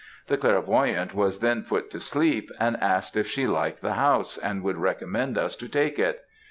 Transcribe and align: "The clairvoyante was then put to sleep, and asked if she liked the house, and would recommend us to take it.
"The 0.29 0.35
clairvoyante 0.39 1.13
was 1.13 1.41
then 1.41 1.61
put 1.61 1.91
to 1.91 1.99
sleep, 1.99 2.49
and 2.59 2.75
asked 2.81 3.15
if 3.15 3.27
she 3.27 3.45
liked 3.45 3.81
the 3.83 3.93
house, 3.93 4.35
and 4.39 4.63
would 4.63 4.77
recommend 4.77 5.37
us 5.37 5.55
to 5.57 5.69
take 5.69 5.99
it. 5.99 6.23